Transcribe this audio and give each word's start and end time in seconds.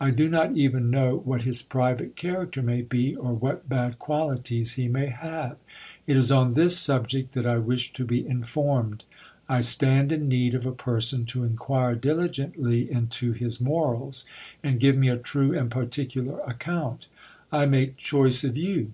I 0.00 0.10
do 0.10 0.28
not 0.28 0.56
even 0.56 0.90
know 0.90 1.18
what 1.18 1.42
his 1.42 1.62
character 1.62 2.60
may 2.60 2.82
be, 2.82 3.14
or 3.14 3.32
what 3.32 3.68
bad 3.68 4.00
qualities 4.00 4.72
he 4.72 4.88
may 4.88 5.06
have. 5.06 5.58
It 6.08 6.16
is 6.16 6.32
on 6.32 6.54
this 6.54 6.76
sub, 6.76 7.06
_ct 7.06 7.30
that 7.30 7.46
I 7.46 7.56
wish 7.58 7.92
to 7.92 8.04
be 8.04 8.26
informed. 8.26 9.04
I 9.48 9.60
stand 9.60 10.10
in 10.10 10.26
need 10.26 10.56
of 10.56 10.66
a 10.66 10.72
person 10.72 11.24
to 11.26 11.44
inquire 11.44 11.94
diligently 11.94 12.90
into 12.90 13.30
his 13.30 13.60
morals, 13.60 14.24
and 14.60 14.80
give 14.80 14.96
me 14.98 15.06
a 15.08 15.16
true 15.16 15.56
and 15.56 15.70
particular 15.70 16.40
account. 16.40 17.06
I 17.52 17.66
make 17.66 17.96
choice 17.96 18.42
of 18.42 18.56
you. 18.56 18.90